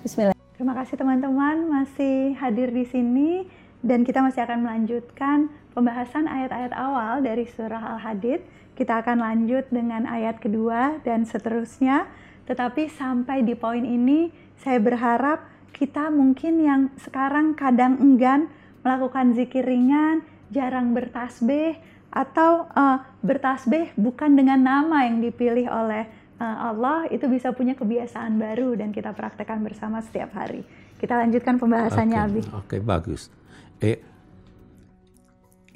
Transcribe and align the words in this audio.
Bismillah. 0.00 0.32
Terima 0.56 0.72
kasih 0.80 0.96
teman-teman 0.96 1.68
masih 1.68 2.32
hadir 2.40 2.72
di 2.72 2.88
sini 2.88 3.44
dan 3.84 4.00
kita 4.00 4.24
masih 4.24 4.48
akan 4.48 4.64
melanjutkan 4.64 5.52
pembahasan 5.76 6.24
ayat-ayat 6.24 6.72
awal 6.72 7.20
dari 7.20 7.44
surah 7.44 7.96
Al-Hadid. 7.96 8.40
Kita 8.72 9.04
akan 9.04 9.20
lanjut 9.20 9.68
dengan 9.68 10.08
ayat 10.08 10.40
kedua 10.40 11.04
dan 11.04 11.28
seterusnya. 11.28 12.08
Tetapi 12.48 12.88
sampai 12.88 13.44
di 13.44 13.52
poin 13.52 13.84
ini 13.84 14.32
saya 14.56 14.80
berharap 14.80 15.44
kita 15.76 16.08
mungkin 16.08 16.64
yang 16.64 16.82
sekarang 16.96 17.52
kadang 17.52 18.00
enggan 18.00 18.48
melakukan 18.80 19.36
zikir 19.36 19.68
ringan, 19.68 20.24
jarang 20.48 20.96
bertasbih 20.96 21.76
atau 22.08 22.72
uh, 22.72 23.04
bertasbih 23.20 23.92
bukan 24.00 24.32
dengan 24.32 24.64
nama 24.64 25.04
yang 25.04 25.20
dipilih 25.20 25.68
oleh 25.68 26.08
Allah 26.40 27.04
itu 27.12 27.28
bisa 27.28 27.52
punya 27.52 27.76
kebiasaan 27.76 28.40
baru 28.40 28.72
dan 28.72 28.96
kita 28.96 29.12
praktekkan 29.12 29.60
bersama 29.60 30.00
setiap 30.00 30.32
hari. 30.32 30.64
Kita 30.96 31.20
lanjutkan 31.20 31.60
pembahasannya 31.60 32.16
Oke, 32.16 32.28
Abi. 32.32 32.40
Oke, 32.56 32.76
bagus. 32.80 33.28
Eh, 33.76 34.00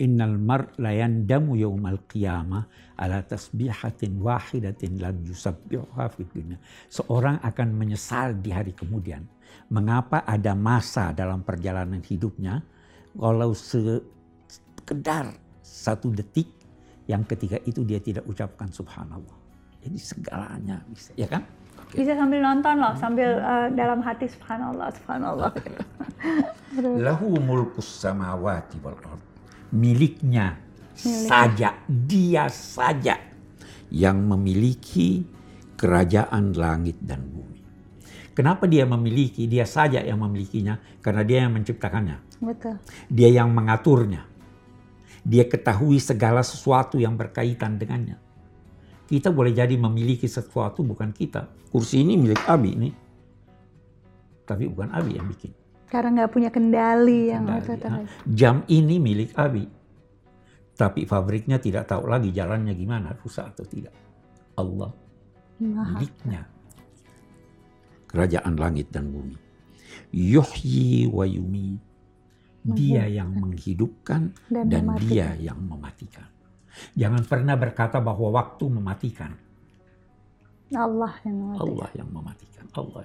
innal 0.01 0.41
mar 0.41 0.73
la 0.81 0.97
yandamu 0.97 1.55
yaumal 1.61 2.01
qiyamah 2.09 2.65
ala 2.97 3.21
tasbihatin 3.21 4.17
wahidatin 4.17 5.05
lam 5.05 5.21
yusabbihuha 5.29 6.05
fid 6.17 6.33
dunya. 6.33 6.57
Seorang 6.89 7.45
akan 7.45 7.69
menyesal 7.77 8.41
di 8.41 8.49
hari 8.49 8.73
kemudian. 8.73 9.21
Mengapa 9.69 10.25
ada 10.25 10.57
masa 10.57 11.12
dalam 11.12 11.45
perjalanan 11.45 12.01
hidupnya 12.01 12.65
kalau 13.12 13.53
sekedar 13.53 15.37
satu 15.61 16.09
detik 16.09 16.49
yang 17.05 17.23
ketika 17.28 17.61
itu 17.69 17.84
dia 17.84 18.01
tidak 18.01 18.25
ucapkan 18.25 18.73
subhanallah. 18.73 19.44
Jadi 19.85 19.99
segalanya 20.01 20.81
bisa, 20.89 21.13
ya 21.13 21.29
kan? 21.29 21.45
Oke. 21.85 22.01
Bisa 22.01 22.17
sambil 22.17 22.41
nonton 22.41 22.81
loh, 22.81 22.97
sambil 22.97 23.37
uh, 23.37 23.69
dalam 23.77 24.01
hati 24.01 24.33
subhanallah, 24.33 24.89
subhanallah. 24.97 25.53
Lahu 27.05 27.37
mulkus 27.45 28.01
samawati 28.01 28.81
wal 28.81 28.97
ard. 29.05 29.21
Miliknya 29.77 30.57
Milik. 30.97 31.29
saja, 31.29 31.77
dia 31.85 32.49
saja 32.49 33.21
yang 33.93 34.25
memiliki 34.25 35.29
kerajaan 35.77 36.57
langit 36.57 36.97
dan 37.05 37.21
bumi. 37.29 37.61
Kenapa 38.35 38.67
dia 38.67 38.83
memiliki? 38.89 39.47
Dia 39.47 39.62
saja 39.69 40.03
yang 40.03 40.19
memilikinya 40.19 40.81
karena 40.99 41.23
dia 41.23 41.47
yang 41.47 41.55
menciptakannya. 41.55 42.19
Betul. 42.43 42.81
Dia 43.07 43.31
yang 43.31 43.55
mengaturnya. 43.55 44.27
Dia 45.23 45.47
ketahui 45.47 46.03
segala 46.03 46.43
sesuatu 46.43 46.99
yang 46.99 47.15
berkaitan 47.15 47.79
dengannya. 47.79 48.23
Kita 49.05 49.28
boleh 49.28 49.52
jadi 49.52 49.77
memiliki 49.77 50.24
sesuatu 50.24 50.80
bukan 50.80 51.12
kita. 51.12 51.44
Kursi 51.69 52.00
ini 52.00 52.16
milik 52.16 52.41
Abi 52.48 52.70
ini. 52.72 52.91
Tapi 54.44 54.64
bukan 54.69 54.92
Abi 54.92 55.16
yang 55.16 55.28
bikin. 55.28 55.52
Karena 55.88 56.24
nggak 56.24 56.33
punya 56.33 56.50
kendali 56.50 57.30
yang 57.30 57.44
Kendali, 57.47 57.86
ha. 57.86 58.02
Jam 58.27 58.56
ini 58.66 58.97
milik 58.98 59.36
Abi. 59.36 59.64
Tapi 60.75 61.06
pabriknya 61.06 61.62
tidak 61.62 61.86
tahu 61.86 62.10
lagi 62.10 62.34
jalannya 62.34 62.75
gimana, 62.75 63.14
rusak 63.14 63.55
atau 63.55 63.62
tidak. 63.62 63.94
Allah 64.58 64.91
Maha. 65.62 65.94
miliknya. 65.94 66.42
Kerajaan 68.10 68.58
langit 68.58 68.91
dan 68.91 69.10
bumi. 69.10 69.38
Yuhyi 70.10 71.06
wa 71.10 71.22
yumi. 71.27 71.78
Dia 72.64 73.06
yang 73.06 73.36
menghidupkan 73.36 74.32
Dan 74.48 74.72
dan, 74.72 74.97
dia 74.98 75.37
yang 75.37 75.60
mematikan. 75.62 76.34
Jangan 76.95 77.23
pernah 77.27 77.55
berkata 77.59 77.99
bahwa 77.99 78.35
waktu 78.35 78.65
mematikan. 78.69 79.33
Allah 80.75 81.15
yang 81.23 81.37
mematikan. 81.39 81.65
Allah 81.69 81.89
yang 81.95 82.09
mematikan. 82.11 82.65
Allah. 82.75 83.03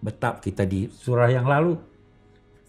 Betap 0.00 0.40
kita 0.40 0.64
di 0.64 0.88
surah 0.88 1.28
yang 1.28 1.44
lalu 1.44 1.76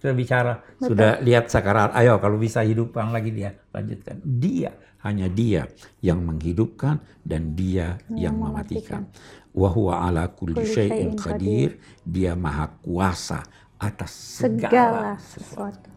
sudah 0.02 0.18
bicara, 0.18 0.54
Betul. 0.58 0.98
sudah 0.98 1.12
lihat 1.22 1.46
sakarat. 1.54 1.94
Ayo 1.94 2.18
kalau 2.18 2.42
bisa 2.42 2.66
hidupkan 2.66 3.14
lagi 3.14 3.30
dia, 3.30 3.54
lanjutkan. 3.70 4.18
Dia, 4.26 4.74
hanya 5.06 5.30
dia 5.30 5.70
yang 6.02 6.26
menghidupkan 6.26 6.98
dan 7.22 7.54
dia 7.54 8.02
yang, 8.10 8.34
Yang 8.34 8.36
mematikan. 8.42 9.02
Wa 9.54 9.70
huwa 9.70 10.02
ala 10.02 10.30
kulli 10.34 10.66
syai'in 10.66 11.14
qadir. 11.14 11.78
Dia 12.02 12.34
maha 12.34 12.70
kuasa 12.82 13.46
atas 13.78 14.42
Segala 14.42 14.62
segala, 14.70 15.10
sesuatu. 15.22 15.86
sesuatu. 15.86 15.90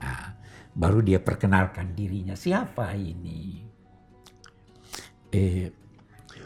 Nah, 0.00 0.24
baru 0.72 1.00
dia 1.04 1.20
perkenalkan 1.20 1.92
dirinya. 1.92 2.36
Siapa 2.36 2.96
ini? 2.96 3.49
Eh, 5.30 5.70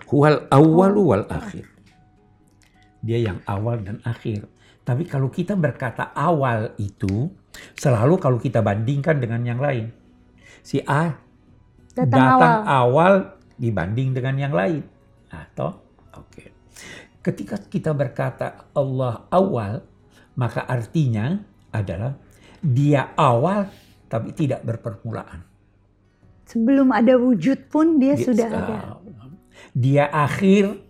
huwal 0.09 0.49
awwalu 0.53 1.03
wal 1.03 1.27
akhir. 1.33 1.65
Dia 3.05 3.21
yang 3.21 3.41
awal 3.45 3.84
dan 3.84 4.00
akhir. 4.05 4.49
Tapi 4.84 5.09
kalau 5.09 5.33
kita 5.33 5.56
berkata 5.56 6.12
awal 6.12 6.77
itu, 6.77 7.33
selalu 7.77 8.21
kalau 8.21 8.37
kita 8.37 8.61
bandingkan 8.61 9.21
dengan 9.21 9.41
yang 9.45 9.61
lain. 9.61 9.89
Si 10.65 10.81
A 10.84 11.17
Datang, 11.95 12.11
datang, 12.11 12.56
awal. 12.67 12.67
awal. 12.67 13.15
dibanding 13.55 14.11
dengan 14.11 14.34
yang 14.34 14.50
lain. 14.50 14.83
Atau, 15.31 15.78
oke. 16.11 16.43
Ketika 17.22 17.55
kita 17.71 17.95
berkata 17.95 18.66
Allah 18.75 19.31
awal, 19.31 19.78
maka 20.34 20.66
artinya 20.66 21.39
adalah 21.71 22.19
dia 22.59 23.15
awal 23.15 23.71
tapi 24.11 24.34
tidak 24.34 24.66
berpermulaan. 24.66 25.53
Sebelum 26.44 26.93
ada 26.93 27.16
wujud 27.16 27.72
pun 27.72 27.97
dia, 27.97 28.15
Dia- 28.15 28.25
sudah 28.25 28.49
ada. 28.49 28.78
Dia 29.75 30.05
akhir 30.12 30.84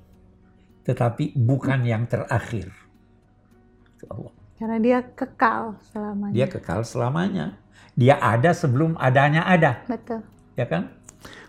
tetapi 0.85 1.33
bukan 1.33 1.81
yang 1.89 2.05
terakhir. 2.05 2.69
Itu 3.97 4.05
Allah. 4.13 4.33
Karena 4.55 4.77
dia 4.79 4.99
kekal 5.03 5.81
selamanya. 5.91 6.35
Dia 6.37 6.47
kekal 6.47 6.81
selamanya. 6.85 7.47
Dia 7.95 8.15
ada 8.19 8.51
sebelum 8.51 8.99
adanya 8.99 9.47
ada, 9.47 9.87
Betul. 9.87 10.21
ya 10.59 10.67
kan? 10.67 10.91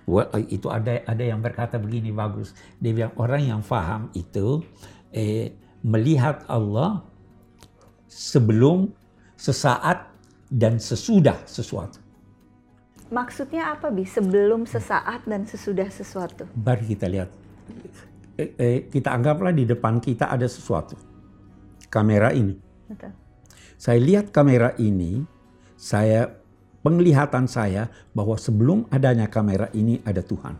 Wah, 0.05 0.29
itu 0.45 0.69
ada 0.69 1.01
ada 1.09 1.23
yang 1.25 1.41
berkata 1.41 1.81
begini 1.81 2.13
bagus. 2.13 2.53
Dia 2.77 2.94
bilang 2.94 3.13
orang 3.17 3.41
yang 3.41 3.61
faham 3.65 4.13
itu 4.13 4.61
eh, 5.09 5.57
melihat 5.81 6.45
Allah 6.45 7.01
sebelum, 8.05 8.94
sesaat 9.33 10.13
dan 10.53 10.77
sesudah 10.77 11.41
sesuatu. 11.49 12.04
Maksudnya 13.13 13.73
apa 13.73 13.93
bi? 13.93 14.01
Sebelum 14.05 14.66
sesaat 14.66 15.29
dan 15.29 15.45
sesudah 15.45 15.85
sesuatu. 15.93 16.49
Mari 16.57 16.85
kita 16.89 17.05
lihat. 17.05 17.29
Eh, 18.35 18.51
eh, 18.57 18.79
kita 18.89 19.13
anggaplah 19.13 19.53
di 19.53 19.63
depan 19.63 20.01
kita 20.01 20.27
ada 20.27 20.49
sesuatu. 20.49 20.97
Kamera 21.88 22.33
ini. 22.33 22.57
Betul. 22.89 23.13
Saya 23.75 23.99
lihat 24.01 24.33
kamera 24.33 24.73
ini, 24.81 25.21
saya 25.77 26.31
penglihatan 26.81 27.45
saya 27.45 27.91
bahwa 28.13 28.38
sebelum 28.38 28.89
adanya 28.89 29.29
kamera 29.29 29.69
ini 29.73 30.01
ada 30.05 30.25
Tuhan. 30.25 30.55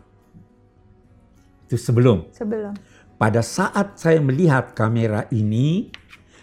Itu 1.66 1.76
sebelum. 1.78 2.30
Sebelum. 2.30 2.74
Pada 3.16 3.40
saat 3.40 3.96
saya 3.98 4.20
melihat 4.20 4.76
kamera 4.76 5.24
ini, 5.32 5.88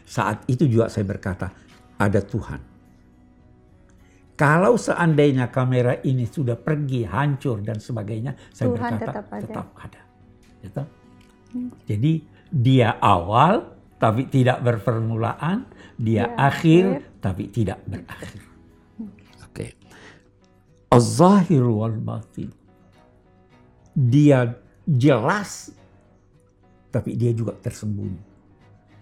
saat 0.03 0.43
itu 0.49 0.65
juga 0.67 0.89
saya 0.89 1.05
berkata, 1.07 1.53
ada 1.95 2.19
Tuhan. 2.19 2.72
Kalau 4.43 4.75
seandainya 4.75 5.47
kamera 5.47 6.03
ini 6.03 6.27
sudah 6.27 6.59
pergi, 6.59 7.07
hancur 7.07 7.63
dan 7.63 7.79
sebagainya, 7.79 8.35
saya 8.51 8.75
Tuhan 8.75 8.99
berkata 8.99 9.07
tetap 9.07 9.25
ada. 9.31 9.39
tetap 9.39 9.67
ada. 9.79 10.01
Gitu. 10.59 10.83
Jadi 11.87 12.13
dia 12.51 12.99
awal 12.99 13.71
tapi 13.95 14.27
tidak 14.27 14.59
berpermulaan, 14.59 15.63
dia, 15.95 16.27
Dia 16.27 16.35
akhir, 16.35 16.83
akhir. 17.07 17.23
tapi 17.23 17.43
tidak 17.55 17.79
berakhir. 17.87 18.43
Oke. 19.47 19.65
Az-zahir 20.91 21.63
wal 21.63 21.95
batin. 22.03 22.51
Dia 23.95 24.59
jelas 24.83 25.71
tapi 26.91 27.15
dia 27.15 27.31
juga 27.31 27.55
tersembunyi. 27.55 28.19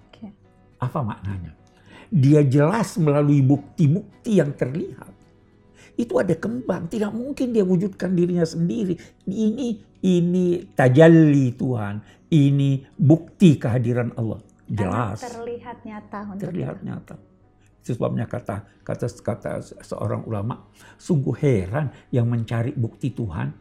Oke. 0.05 0.29
Apa 0.77 1.01
maknanya? 1.01 1.57
Dia 2.13 2.45
jelas 2.45 2.93
melalui 3.01 3.41
bukti-bukti 3.41 4.38
yang 4.38 4.53
terlihat. 4.53 5.20
Itu 5.95 6.19
ada 6.19 6.35
kembang, 6.35 6.88
tidak 6.88 7.11
mungkin 7.11 7.51
dia 7.55 7.63
wujudkan 7.65 8.15
dirinya 8.15 8.45
sendiri. 8.45 8.95
Ini 9.27 9.69
ini 10.01 10.45
tajalli 10.73 11.53
Tuhan, 11.53 12.01
ini 12.33 12.81
bukti 12.97 13.59
kehadiran 13.59 14.15
Allah. 14.17 14.39
Karena 14.71 15.11
Jelas 15.11 15.19
terlihat 15.19 15.77
nyata 15.83 16.19
terlihat 16.39 16.77
kita. 16.79 16.88
nyata. 16.88 17.15
Itu 17.83 17.97
sebabnya 17.97 18.29
kata 18.29 18.85
kata 18.88 19.05
kata 19.19 19.51
seorang 19.83 20.23
ulama, 20.23 20.69
sungguh 20.95 21.35
heran 21.41 21.91
yang 22.13 22.29
mencari 22.29 22.71
bukti 22.71 23.11
Tuhan, 23.11 23.51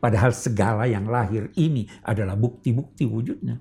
padahal 0.00 0.32
segala 0.32 0.88
yang 0.88 1.04
lahir 1.04 1.52
ini 1.60 1.84
adalah 2.06 2.38
bukti-bukti 2.40 3.04
wujudnya. 3.04 3.60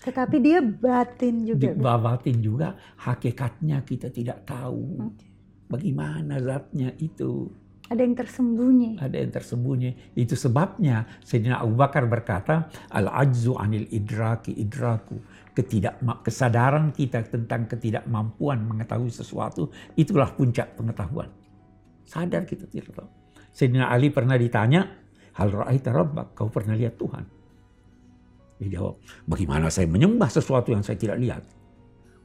Tetapi 0.00 0.36
dia 0.40 0.60
batin 0.60 1.48
juga. 1.48 1.60
Dibawatin 1.60 2.36
juga 2.40 2.76
hakikatnya 3.00 3.80
kita 3.84 4.08
tidak 4.12 4.44
tahu. 4.44 5.12
Oke. 5.12 5.33
Bagaimana 5.68 6.38
zatnya 6.40 6.92
itu? 7.00 7.48
Ada 7.84 8.00
yang 8.00 8.16
tersembunyi. 8.16 8.90
Ada 8.96 9.16
yang 9.20 9.32
tersembunyi. 9.32 10.16
Itu 10.16 10.40
sebabnya 10.40 11.04
Sayyidina 11.20 11.60
Abu 11.60 11.76
Bakar 11.76 12.08
berkata, 12.08 12.72
Al-ajzu 12.88 13.60
anil 13.60 13.84
idraki 13.92 14.56
idraku. 14.56 15.20
Ketidak, 15.52 16.00
kesadaran 16.24 16.90
kita 16.90 17.22
tentang 17.28 17.68
ketidakmampuan 17.68 18.64
mengetahui 18.64 19.12
sesuatu, 19.12 19.70
itulah 19.94 20.32
puncak 20.32 20.74
pengetahuan. 20.74 21.28
Sadar 22.08 22.48
kita 22.48 22.66
tidak 22.66 22.90
tahu. 22.96 23.08
Sayyidina 23.52 23.92
Ali 23.92 24.10
pernah 24.10 24.34
ditanya, 24.40 25.04
Hal 25.34 25.50
ra'aita 25.50 25.90
rabbak, 25.90 26.38
kau 26.38 26.46
pernah 26.46 26.78
lihat 26.78 26.94
Tuhan? 26.94 27.26
Dia 28.62 28.78
jawab, 28.78 29.02
bagaimana 29.26 29.66
saya 29.66 29.90
menyembah 29.90 30.30
sesuatu 30.30 30.70
yang 30.70 30.86
saya 30.86 30.94
tidak 30.94 31.18
lihat? 31.18 31.42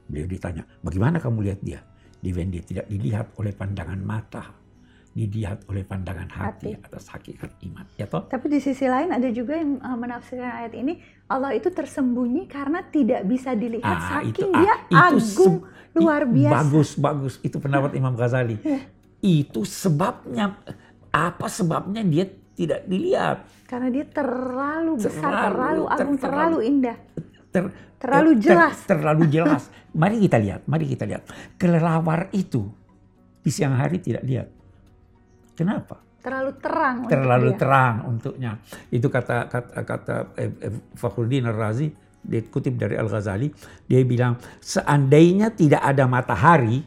Beliau 0.06 0.30
ditanya, 0.30 0.62
bagaimana 0.78 1.18
kamu 1.18 1.38
lihat 1.50 1.60
dia? 1.62 1.82
Dia 2.20 2.44
dia 2.44 2.62
tidak 2.62 2.86
dilihat 2.88 3.26
oleh 3.40 3.52
pandangan 3.56 4.00
mata, 4.00 4.44
dilihat 5.10 5.66
oleh 5.66 5.82
pandangan 5.82 6.28
hati, 6.30 6.76
hati. 6.76 6.84
atas 6.86 7.04
hakikat 7.10 7.50
iman. 7.66 7.86
Ya 7.98 8.06
toh? 8.06 8.28
Tapi 8.28 8.46
di 8.46 8.60
sisi 8.62 8.86
lain 8.86 9.10
ada 9.10 9.26
juga 9.32 9.58
yang 9.58 9.80
uh, 9.82 9.96
menafsirkan 9.98 10.52
ayat 10.64 10.72
ini 10.76 11.00
Allah 11.26 11.56
itu 11.56 11.72
tersembunyi 11.72 12.46
karena 12.46 12.84
tidak 12.86 13.26
bisa 13.26 13.56
dilihat 13.58 13.96
ah, 13.98 14.20
saking 14.20 14.50
itu, 14.50 14.54
ah, 14.54 14.60
dia 14.62 14.74
itu 14.86 14.96
agung 14.96 15.56
luar 15.96 16.22
biasa. 16.28 16.54
Bagus 16.62 16.90
bagus 16.94 17.34
itu 17.42 17.56
pendapat 17.58 17.90
Imam 17.98 18.14
Ghazali. 18.14 18.56
itu 19.20 19.68
sebabnya 19.68 20.56
apa 21.12 21.46
sebabnya 21.50 22.00
dia 22.00 22.24
tidak 22.54 22.86
dilihat? 22.88 23.38
Karena 23.66 23.88
dia 23.88 24.06
terlalu 24.06 24.98
besar, 25.00 25.50
terlalu, 25.50 25.84
terlalu 25.84 25.84
agung, 25.88 26.16
ter, 26.16 26.24
terlalu 26.28 26.58
indah. 26.66 26.96
Ter, 27.50 27.66
terlalu 27.98 28.38
jelas. 28.38 28.86
Ter, 28.86 28.94
terlalu 28.96 29.26
jelas. 29.34 29.68
mari 29.90 30.22
kita 30.22 30.38
lihat, 30.38 30.64
mari 30.70 30.86
kita 30.86 31.04
lihat. 31.04 31.26
Kelelawar 31.58 32.30
itu 32.30 32.70
di 33.40 33.50
siang 33.50 33.74
hari 33.74 33.98
tidak 33.98 34.22
lihat 34.22 34.48
Kenapa? 35.60 36.00
Terlalu 36.24 36.50
terang. 36.56 36.96
Terlalu 37.04 37.48
untuk 37.52 37.60
terang 37.60 37.96
untuknya. 38.08 38.56
Itu 38.88 39.12
kata 39.12 39.44
kata, 39.44 39.84
kata 39.84 40.16
eh, 40.40 40.48
eh, 40.48 40.72
Fakhruddin 40.96 41.44
Ar-Razi 41.52 41.92
dikutip 42.20 42.80
dari 42.80 42.96
Al-Ghazali, 42.96 43.48
dia 43.88 44.00
bilang 44.04 44.36
seandainya 44.60 45.52
tidak 45.52 45.80
ada 45.80 46.04
matahari, 46.04 46.84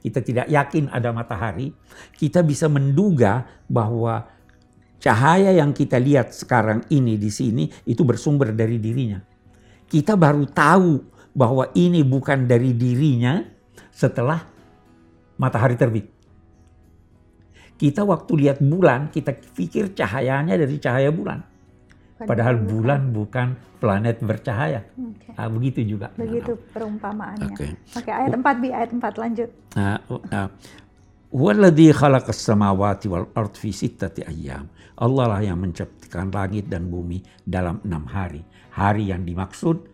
kita 0.00 0.20
tidak 0.20 0.46
yakin 0.48 0.92
ada 0.92 1.12
matahari, 1.12 1.72
kita 2.16 2.44
bisa 2.44 2.68
menduga 2.68 3.44
bahwa 3.68 4.28
cahaya 5.00 5.52
yang 5.52 5.72
kita 5.72 5.96
lihat 5.96 6.32
sekarang 6.32 6.84
ini 6.92 7.16
di 7.16 7.28
sini 7.28 7.68
itu 7.88 8.04
bersumber 8.04 8.52
dari 8.52 8.76
dirinya. 8.80 9.20
Kita 9.94 10.18
baru 10.18 10.42
tahu 10.50 10.98
bahwa 11.38 11.70
ini 11.78 12.02
bukan 12.02 12.50
dari 12.50 12.74
dirinya 12.74 13.38
setelah 13.94 14.42
matahari 15.38 15.78
terbit. 15.78 16.10
Kita 17.78 18.02
waktu 18.02 18.32
lihat 18.42 18.58
bulan, 18.58 19.14
kita 19.14 19.30
pikir 19.54 19.94
cahayanya 19.94 20.58
dari 20.58 20.82
cahaya 20.82 21.14
bulan. 21.14 21.38
Padahal 22.14 22.58
bulan 22.58 23.14
bukan 23.14 23.54
planet 23.78 24.18
bercahaya. 24.22 24.82
Okay. 24.94 25.34
Nah, 25.34 25.50
begitu 25.50 25.80
juga. 25.86 26.10
Begitu 26.14 26.58
nah, 26.58 26.66
perumpamaannya. 26.74 27.46
Oke, 27.54 27.70
okay. 27.70 27.98
okay, 27.98 28.12
ayat 28.14 28.34
4 28.38 28.62
bi 28.62 28.68
ayat 28.70 28.90
4 28.94 29.22
lanjut. 29.22 29.50
Nah, 29.78 29.98
uh, 30.10 30.48
Walladhi 31.34 31.90
khalaqas 31.90 32.46
samawati 32.46 33.10
wal 33.10 33.26
ard 33.34 33.58
fi 33.58 33.74
sittati 33.74 34.22
ayyam. 34.22 34.70
Allah 35.02 35.26
lah 35.26 35.42
yang 35.42 35.58
menciptakan 35.58 36.30
langit 36.30 36.70
dan 36.70 36.86
bumi 36.86 37.18
dalam 37.42 37.82
enam 37.82 38.06
hari. 38.06 38.38
Hari 38.74 39.14
yang 39.14 39.22
dimaksud 39.22 39.86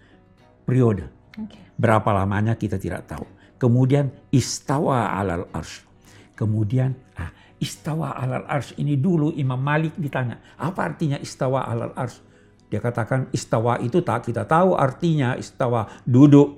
periode. 0.65 1.13
Okay. 1.37 1.61
Berapa 1.77 2.11
lamanya 2.17 2.57
kita 2.57 2.81
tidak 2.81 3.09
tahu. 3.09 3.27
Kemudian 3.61 4.09
istawa 4.33 5.13
alal 5.13 5.53
arsh. 5.53 5.85
Kemudian 6.33 6.97
ah, 7.21 7.29
istawa 7.61 8.17
alal 8.17 8.49
arsh 8.49 8.73
ini 8.81 8.97
dulu 8.97 9.37
Imam 9.37 9.61
Malik 9.61 9.93
ditanya, 10.01 10.41
apa 10.57 10.89
artinya 10.89 11.21
istawa 11.21 11.69
alal 11.69 11.93
arsh? 11.93 12.25
Dia 12.71 12.81
katakan 12.81 13.29
istawa 13.35 13.77
itu 13.83 14.01
tak 14.01 14.31
kita 14.31 14.47
tahu 14.47 14.79
artinya 14.79 15.35
istawa 15.35 15.91
duduk. 16.07 16.57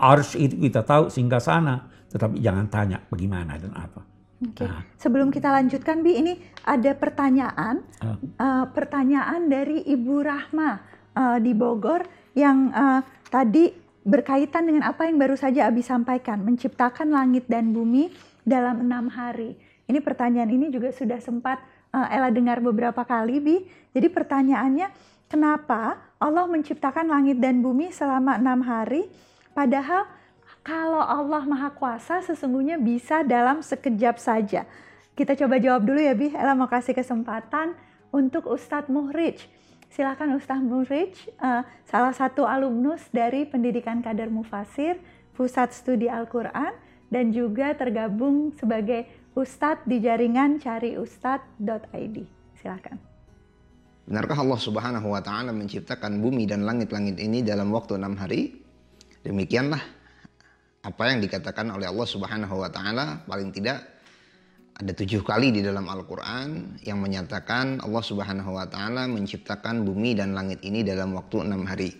Arsh 0.00 0.40
itu 0.40 0.56
kita 0.56 0.80
tahu 0.82 1.12
singgah 1.12 1.38
sana. 1.38 1.84
Tetapi 2.10 2.40
jangan 2.40 2.66
tanya 2.72 2.98
bagaimana 3.06 3.60
dan 3.60 3.76
apa. 3.76 4.00
Okay. 4.40 4.64
Nah. 4.64 4.82
Sebelum 4.96 5.28
kita 5.28 5.52
lanjutkan 5.52 6.00
Bi, 6.00 6.16
ini 6.16 6.32
ada 6.64 6.96
pertanyaan. 6.96 7.84
Uh. 8.00 8.16
Uh, 8.40 8.64
pertanyaan 8.72 9.52
dari 9.52 9.84
Ibu 9.84 10.24
Rahma 10.24 10.89
uh, 11.14 11.38
di 11.42 11.52
Bogor 11.54 12.06
yang 12.34 12.70
uh, 12.70 13.00
tadi 13.28 13.72
berkaitan 14.06 14.64
dengan 14.64 14.88
apa 14.88 15.04
yang 15.04 15.20
baru 15.20 15.36
saja 15.36 15.68
Abi 15.68 15.84
sampaikan, 15.84 16.40
menciptakan 16.40 17.12
langit 17.12 17.44
dan 17.46 17.76
bumi 17.76 18.10
dalam 18.46 18.82
enam 18.88 19.12
hari. 19.12 19.54
Ini 19.90 19.98
pertanyaan 20.00 20.48
ini 20.48 20.70
juga 20.70 20.94
sudah 20.94 21.18
sempat 21.18 21.60
uh, 21.92 22.06
Ella 22.08 22.30
dengar 22.30 22.62
beberapa 22.62 23.02
kali, 23.02 23.42
Bi. 23.42 23.56
Jadi 23.92 24.08
pertanyaannya, 24.08 24.88
kenapa 25.26 25.98
Allah 26.22 26.46
menciptakan 26.46 27.10
langit 27.10 27.42
dan 27.42 27.60
bumi 27.60 27.90
selama 27.90 28.38
enam 28.38 28.62
hari, 28.64 29.10
padahal 29.52 30.06
kalau 30.60 31.00
Allah 31.00 31.42
Maha 31.44 31.72
Kuasa 31.72 32.20
sesungguhnya 32.22 32.76
bisa 32.76 33.24
dalam 33.24 33.64
sekejap 33.64 34.16
saja. 34.20 34.68
Kita 35.16 35.36
coba 35.36 35.60
jawab 35.60 35.84
dulu 35.84 36.00
ya, 36.00 36.14
Bi. 36.16 36.32
Ella 36.32 36.56
mau 36.56 36.70
kasih 36.70 36.96
kesempatan 36.96 37.76
untuk 38.14 38.48
Ustadz 38.48 38.88
Muhrij. 38.88 39.59
Silakan 39.90 40.38
Ustadz 40.38 40.62
Muhrij, 40.62 41.18
uh, 41.42 41.66
salah 41.82 42.14
satu 42.14 42.46
alumnus 42.46 43.02
dari 43.10 43.42
Pendidikan 43.42 43.98
Kader 43.98 44.30
Mufasir, 44.30 45.02
Pusat 45.34 45.74
Studi 45.74 46.06
Al-Quran, 46.06 46.70
dan 47.10 47.34
juga 47.34 47.74
tergabung 47.74 48.54
sebagai 48.54 49.10
Ustadz 49.34 49.82
di 49.90 49.98
jaringan 49.98 50.62
cari 50.62 50.94
ustadz.id. 50.94 52.16
Silakan. 52.62 53.02
Benarkah 54.06 54.38
Allah 54.38 54.60
Subhanahu 54.62 55.10
wa 55.10 55.22
taala 55.22 55.50
menciptakan 55.50 56.22
bumi 56.22 56.46
dan 56.46 56.62
langit-langit 56.62 57.18
ini 57.18 57.42
dalam 57.42 57.74
waktu 57.74 57.98
enam 57.98 58.14
hari? 58.14 58.62
Demikianlah 59.26 59.82
apa 60.86 61.02
yang 61.10 61.18
dikatakan 61.18 61.66
oleh 61.74 61.90
Allah 61.90 62.06
Subhanahu 62.06 62.62
wa 62.62 62.70
taala 62.70 63.26
paling 63.26 63.50
tidak 63.50 63.99
ada 64.80 64.96
tujuh 64.96 65.20
kali 65.20 65.52
di 65.52 65.60
dalam 65.60 65.84
Al-Quran 65.92 66.80
yang 66.88 67.04
menyatakan 67.04 67.84
Allah 67.84 68.00
Subhanahu 68.00 68.56
wa 68.56 68.64
taala 68.64 69.04
menciptakan 69.12 69.84
bumi 69.84 70.16
dan 70.16 70.32
langit 70.32 70.64
ini 70.64 70.80
dalam 70.80 71.12
waktu 71.12 71.44
enam 71.44 71.68
hari. 71.68 71.92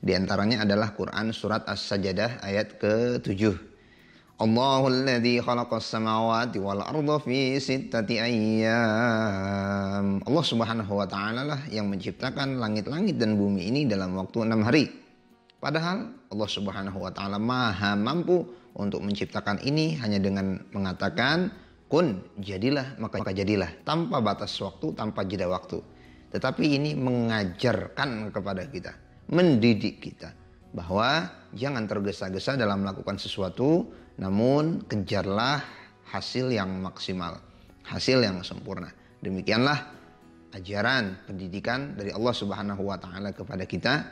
Di 0.00 0.16
antaranya 0.16 0.64
adalah 0.64 0.96
Quran 0.96 1.28
surat 1.36 1.68
As-Sajdah 1.68 2.40
ayat 2.40 2.80
ke-7 2.80 3.52
Allahul 4.40 5.04
ladzi 5.04 5.44
khalaqas 5.44 5.92
samawati 5.92 6.56
wal 6.56 6.80
arda 6.80 7.20
fi 7.20 7.60
sittati 7.60 8.16
ayyam. 8.16 8.64
Allah 10.24 10.44
Subhanahu 10.48 10.88
wa 10.88 11.04
taala 11.04 11.44
lah 11.44 11.60
yang 11.68 11.92
menciptakan 11.92 12.56
langit-langit 12.56 13.20
dan 13.20 13.36
bumi 13.36 13.68
ini 13.68 13.84
dalam 13.84 14.16
waktu 14.16 14.48
enam 14.48 14.64
hari. 14.64 14.88
Padahal 15.60 16.08
Allah 16.32 16.48
Subhanahu 16.48 16.96
wa 16.96 17.12
taala 17.12 17.36
Maha 17.36 17.92
mampu 17.92 18.48
untuk 18.72 19.04
menciptakan 19.04 19.60
ini 19.68 20.00
hanya 20.00 20.16
dengan 20.16 20.64
mengatakan 20.72 21.52
kun 21.92 22.24
jadilah 22.40 22.96
maka, 22.96 23.20
maka 23.20 23.36
jadilah 23.36 23.68
tanpa 23.84 24.24
batas 24.24 24.56
waktu, 24.64 24.96
tanpa 24.96 25.28
jeda 25.28 25.44
waktu. 25.52 25.76
Tetapi 26.32 26.64
ini 26.64 26.96
mengajarkan 26.96 28.32
kepada 28.32 28.64
kita, 28.64 28.96
mendidik 29.28 30.00
kita 30.00 30.32
bahwa 30.72 31.28
jangan 31.52 31.84
tergesa-gesa 31.84 32.56
dalam 32.56 32.80
melakukan 32.80 33.20
sesuatu 33.20 33.92
namun 34.16 34.88
kejarlah 34.88 35.60
hasil 36.08 36.48
yang 36.48 36.80
maksimal, 36.80 37.36
hasil 37.84 38.24
yang 38.24 38.40
sempurna. 38.40 38.88
Demikianlah 39.20 39.92
ajaran 40.56 41.28
pendidikan 41.28 41.92
dari 41.92 42.08
Allah 42.08 42.32
Subhanahu 42.32 42.88
wa 42.88 42.96
taala 42.96 43.36
kepada 43.36 43.68
kita 43.68 44.08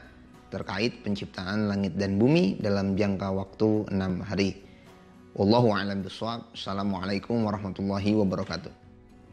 terkait 0.52 1.00
penciptaan 1.00 1.72
langit 1.72 1.96
dan 1.96 2.20
bumi 2.20 2.60
dalam 2.60 2.92
jangka 2.92 3.28
waktu 3.32 3.88
enam 3.88 4.20
hari. 4.20 4.69
Wallahu 5.34 5.70
a'lam 5.70 6.02
bishawab. 6.02 6.50
Assalamualaikum 6.50 7.38
warahmatullahi 7.46 8.18
wabarakatuh. 8.18 8.72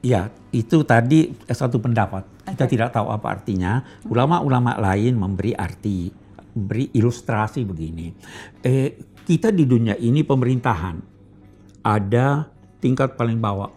Ya, 0.06 0.30
itu 0.54 0.86
tadi 0.86 1.34
satu 1.50 1.82
pendapat. 1.82 2.22
Kita 2.46 2.70
tidak 2.70 2.94
tahu 2.94 3.10
apa 3.10 3.34
artinya. 3.34 3.82
Ulama-ulama 4.06 4.78
lain 4.78 5.18
memberi 5.18 5.58
arti, 5.58 6.14
beri 6.54 6.94
ilustrasi 6.94 7.66
begini. 7.66 8.14
Eh, 8.62 8.94
kita 9.26 9.50
di 9.50 9.66
dunia 9.66 9.98
ini 9.98 10.22
pemerintahan 10.22 11.02
ada 11.82 12.46
tingkat 12.78 13.18
paling 13.18 13.42
bawah 13.42 13.74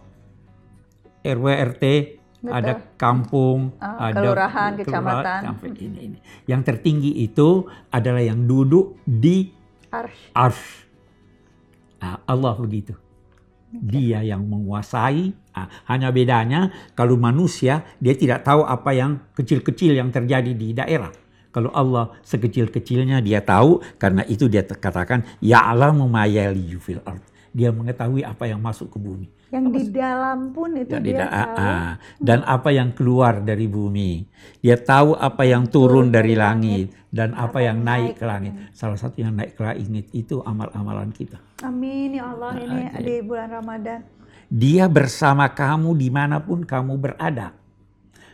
RW 1.25 1.45
RT 1.75 1.85
Betul. 2.41 2.57
ada 2.57 2.73
kampung 2.97 3.75
uh, 3.77 4.09
ada 4.09 4.17
kelurahan 4.17 4.71
kecamatan 4.73 5.39
sampai 5.53 5.69
ini, 5.77 5.99
ini 6.09 6.17
yang 6.49 6.65
tertinggi 6.65 7.21
itu 7.21 7.69
adalah 7.93 8.23
yang 8.25 8.49
duduk 8.49 8.97
di 9.05 9.53
arsh, 9.93 10.33
arsh. 10.33 10.65
Nah, 12.01 12.17
Allah 12.25 12.57
begitu. 12.57 12.97
Dia 13.71 14.19
yang 14.25 14.43
menguasai. 14.43 15.31
Nah, 15.31 15.67
hanya 15.87 16.11
bedanya 16.11 16.73
kalau 16.97 17.15
manusia 17.15 17.87
dia 18.03 18.17
tidak 18.17 18.43
tahu 18.43 18.67
apa 18.67 18.91
yang 18.91 19.21
kecil-kecil 19.37 19.95
yang 19.95 20.11
terjadi 20.11 20.51
di 20.51 20.75
daerah. 20.75 21.13
Kalau 21.51 21.71
Allah 21.71 22.11
sekecil-kecilnya 22.25 23.23
dia 23.23 23.39
tahu. 23.39 23.79
Karena 23.95 24.27
itu 24.27 24.51
dia 24.51 24.65
katakan 24.65 25.23
ya'lamu 25.39 26.09
ma 26.09 26.27
fil 26.81 26.99
ard. 27.07 27.30
Dia 27.51 27.69
mengetahui 27.69 28.23
apa 28.23 28.47
yang 28.47 28.59
masuk 28.59 28.91
ke 28.91 28.97
bumi. 28.97 29.27
Yang 29.51 29.65
di 29.75 29.83
dalam 29.91 30.55
pun 30.55 30.71
itu 30.79 30.95
Ya, 30.95 31.03
dia 31.03 31.27
tahu. 31.27 31.35
ah, 31.35 31.47
ah. 31.59 31.89
dan 32.23 32.39
apa 32.47 32.71
yang 32.71 32.95
keluar 32.95 33.43
dari 33.43 33.67
bumi. 33.67 34.23
Dia 34.63 34.79
tahu 34.79 35.11
apa 35.13 35.43
yang 35.43 35.67
turun 35.67 36.07
dari 36.07 36.39
langit 36.39 36.95
dan 37.11 37.35
apa 37.35 37.59
yang 37.59 37.83
naik 37.83 38.15
ke 38.15 38.23
langit. 38.23 38.55
Salah 38.71 38.95
satu 38.95 39.19
yang 39.19 39.35
naik 39.35 39.59
ke 39.59 39.61
langit 39.67 40.07
itu 40.15 40.39
amal-amalan 40.39 41.11
kita. 41.11 41.35
Amin 41.61 42.15
ya 42.15 42.31
Allah 42.31 42.55
ini 42.57 42.81
Ah, 42.87 43.03
di 43.03 43.19
bulan 43.19 43.51
Ramadan. 43.51 43.99
Dia 44.47 44.87
bersama 44.87 45.51
kamu 45.51 45.99
di 45.99 46.07
mana 46.07 46.39
pun 46.39 46.63
kamu 46.63 46.95
berada. 46.95 47.51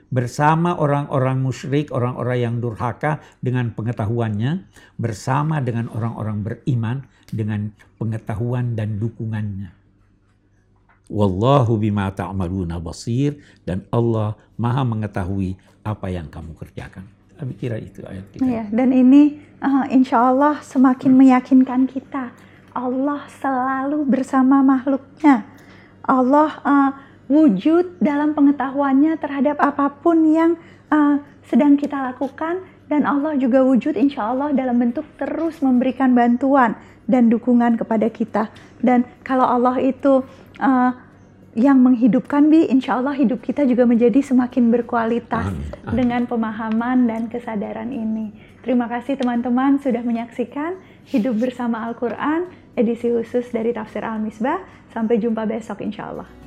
Bersama 0.08 0.80
orang-orang 0.80 1.44
musyrik, 1.44 1.92
orang-orang 1.92 2.38
yang 2.40 2.56
durhaka 2.64 3.20
dengan 3.44 3.76
pengetahuannya. 3.76 4.64
Bersama 4.96 5.60
dengan 5.60 5.92
orang-orang 5.92 6.46
beriman 6.46 7.04
dengan 7.32 7.72
pengetahuan 8.00 8.76
dan 8.78 9.00
dukungannya. 9.02 9.74
Wallahu 11.08 11.80
bima 11.80 12.12
ta'maluna 12.12 12.80
basir. 12.84 13.40
Dan 13.64 13.88
Allah 13.92 14.36
maha 14.60 14.84
mengetahui 14.84 15.56
apa 15.84 16.12
yang 16.12 16.28
kamu 16.28 16.52
kerjakan. 16.56 17.08
Kami 17.38 17.54
kira 17.56 17.78
itu 17.78 18.02
ayat 18.04 18.26
kita. 18.34 18.44
Ya, 18.44 18.66
dan 18.74 18.90
ini 18.92 19.40
uh, 19.62 19.86
insya 19.94 20.34
Allah 20.34 20.60
semakin 20.60 21.14
meyakinkan 21.14 21.86
kita. 21.86 22.34
Allah 22.74 23.24
selalu 23.40 24.04
bersama 24.06 24.66
makhluknya. 24.66 25.46
Allah 26.02 26.52
uh, 26.66 26.92
wujud 27.30 28.00
dalam 28.02 28.34
pengetahuannya 28.34 29.20
terhadap 29.22 29.60
apa 29.62 29.92
pun 30.02 30.18
yang 30.28 30.58
uh, 30.90 31.22
sedang 31.46 31.78
kita 31.78 32.00
lakukan. 32.00 32.64
Dan 32.88 33.04
Allah 33.04 33.36
juga 33.36 33.64
wujud 33.68 34.00
insya 34.00 34.32
Allah 34.32 34.56
dalam 34.56 34.80
bentuk 34.80 35.04
terus 35.20 35.60
memberikan 35.60 36.16
bantuan 36.16 36.80
dan 37.04 37.28
dukungan 37.28 37.76
kepada 37.76 38.08
kita. 38.08 38.48
Dan 38.80 39.04
kalau 39.28 39.44
Allah 39.44 39.76
itu 39.84 40.24
uh, 40.64 40.92
yang 41.58 41.82
menghidupkan 41.82 42.48
bi, 42.54 42.70
insya 42.70 43.02
Allah 43.02 43.18
hidup 43.18 43.42
kita 43.42 43.66
juga 43.66 43.84
menjadi 43.84 44.22
semakin 44.22 44.70
berkualitas 44.70 45.52
Amin. 45.52 45.68
Amin. 45.84 45.96
dengan 45.98 46.22
pemahaman 46.30 46.98
dan 47.10 47.22
kesadaran 47.28 47.90
ini. 47.90 48.30
Terima 48.62 48.86
kasih 48.86 49.18
teman-teman 49.18 49.80
sudah 49.80 50.04
menyaksikan 50.04 50.76
Hidup 51.08 51.40
Bersama 51.40 51.88
Al-Quran, 51.88 52.52
edisi 52.76 53.08
khusus 53.08 53.48
dari 53.50 53.72
Tafsir 53.72 54.04
Al-Misbah. 54.04 54.60
Sampai 54.92 55.24
jumpa 55.24 55.48
besok 55.48 55.82
insya 55.82 56.12
Allah. 56.12 56.47